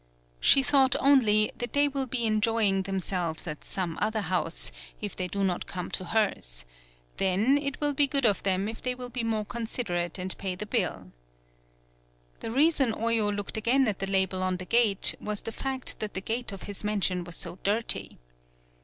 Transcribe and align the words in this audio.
She 0.39 0.63
thought 0.63 0.95
only 0.99 1.51
that 1.57 1.73
they 1.73 1.87
will 1.87 2.07
be 2.07 2.25
enjoying 2.25 2.81
themselves 2.81 3.45
at 3.45 3.63
some 3.63 3.99
other 4.01 4.21
house, 4.21 4.71
if 4.99 5.15
they 5.15 5.27
do 5.27 5.43
not 5.43 5.67
come 5.67 5.91
to 5.91 6.05
hers, 6.05 6.65
then, 7.17 7.55
it 7.59 7.79
will 7.79 7.93
be 7.93 8.07
good 8.07 8.25
of 8.25 8.41
them 8.41 8.67
if 8.67 8.81
they 8.81 8.95
will 8.95 9.11
be 9.11 9.23
more 9.23 9.45
considerate 9.45 10.17
and 10.17 10.35
pay 10.39 10.55
the 10.55 10.65
bill. 10.65 11.11
The 12.39 12.49
reason 12.49 12.93
Oyo 12.95 13.29
looked 13.29 13.57
again 13.57 13.87
at 13.87 13.99
the 13.99 14.07
label 14.07 14.41
on 14.41 14.57
the 14.57 14.65
gate 14.65 15.13
was 15.21 15.41
the 15.41 15.51
fact 15.51 15.99
that 15.99 16.15
the 16.15 16.19
gate 16.21 16.51
of 16.51 16.63
his 16.63 16.83
mansion 16.83 17.23
was 17.23 17.35
so 17.35 17.59
dirty. 17.61 18.17